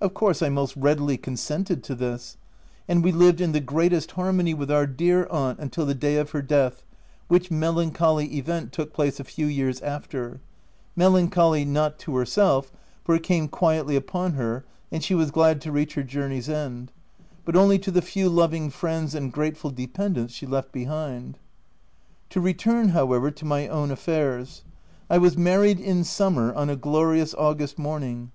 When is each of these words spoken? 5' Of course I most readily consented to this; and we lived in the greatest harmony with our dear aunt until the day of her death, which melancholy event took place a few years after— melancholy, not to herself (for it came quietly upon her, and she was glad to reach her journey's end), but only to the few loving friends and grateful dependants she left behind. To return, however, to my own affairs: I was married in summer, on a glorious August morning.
5' 0.00 0.06
Of 0.08 0.12
course 0.12 0.42
I 0.42 0.50
most 0.50 0.76
readily 0.76 1.16
consented 1.16 1.82
to 1.84 1.94
this; 1.94 2.36
and 2.86 3.02
we 3.02 3.10
lived 3.12 3.40
in 3.40 3.52
the 3.52 3.60
greatest 3.60 4.10
harmony 4.10 4.52
with 4.52 4.70
our 4.70 4.86
dear 4.86 5.26
aunt 5.30 5.58
until 5.58 5.86
the 5.86 5.94
day 5.94 6.16
of 6.18 6.32
her 6.32 6.42
death, 6.42 6.84
which 7.28 7.50
melancholy 7.50 8.26
event 8.36 8.72
took 8.72 8.92
place 8.92 9.18
a 9.18 9.24
few 9.24 9.46
years 9.46 9.80
after— 9.80 10.38
melancholy, 11.02 11.64
not 11.64 11.98
to 12.00 12.14
herself 12.14 12.72
(for 13.04 13.14
it 13.14 13.22
came 13.22 13.48
quietly 13.48 13.96
upon 13.96 14.34
her, 14.34 14.66
and 14.92 15.02
she 15.02 15.14
was 15.14 15.30
glad 15.30 15.62
to 15.62 15.72
reach 15.72 15.94
her 15.94 16.02
journey's 16.02 16.50
end), 16.50 16.92
but 17.46 17.56
only 17.56 17.78
to 17.78 17.90
the 17.90 18.02
few 18.02 18.28
loving 18.28 18.68
friends 18.68 19.14
and 19.14 19.32
grateful 19.32 19.70
dependants 19.70 20.34
she 20.34 20.44
left 20.46 20.72
behind. 20.72 21.38
To 22.28 22.40
return, 22.42 22.88
however, 22.90 23.30
to 23.30 23.44
my 23.46 23.66
own 23.68 23.90
affairs: 23.90 24.62
I 25.08 25.16
was 25.16 25.38
married 25.38 25.80
in 25.80 26.04
summer, 26.04 26.52
on 26.54 26.68
a 26.68 26.76
glorious 26.76 27.32
August 27.36 27.78
morning. 27.78 28.30